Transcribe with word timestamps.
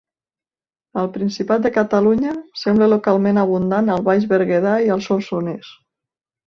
Al 1.01 1.09
Principat 1.17 1.67
de 1.67 1.71
Catalunya 1.75 2.33
sembla 2.63 2.89
localment 2.97 3.43
abundant 3.45 3.95
al 3.99 4.05
baix 4.13 4.27
Berguedà 4.35 4.77
i 4.89 4.95
al 4.97 5.07
Solsonès. 5.11 5.75